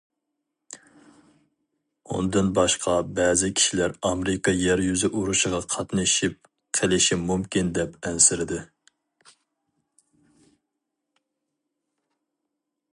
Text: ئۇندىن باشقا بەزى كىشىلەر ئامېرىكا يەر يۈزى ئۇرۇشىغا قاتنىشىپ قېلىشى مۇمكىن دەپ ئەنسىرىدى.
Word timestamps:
ئۇندىن 2.13 2.47
باشقا 2.59 2.95
بەزى 3.19 3.49
كىشىلەر 3.59 3.93
ئامېرىكا 4.09 4.53
يەر 4.61 4.81
يۈزى 4.85 5.11
ئۇرۇشىغا 5.19 5.59
قاتنىشىپ 5.75 6.49
قېلىشى 6.79 7.19
مۇمكىن 7.27 7.71
دەپ 7.77 8.01
ئەنسىرىدى. 8.01 8.65